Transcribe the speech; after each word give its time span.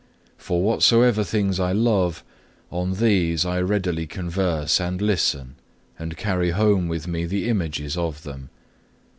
For 0.35 0.63
whatsoever 0.63 1.23
things 1.23 1.59
I 1.59 1.73
love, 1.73 2.23
on 2.71 2.93
these 2.95 3.45
I 3.45 3.61
readily 3.61 4.07
converse 4.07 4.79
and 4.81 4.99
listen, 4.99 5.57
and 5.99 6.17
carry 6.17 6.49
home 6.49 6.87
with 6.87 7.07
me 7.07 7.25
the 7.27 7.47
images 7.47 7.95
of 7.95 8.23
them. 8.23 8.49